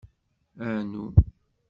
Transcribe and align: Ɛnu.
Ɛnu. 0.73 1.05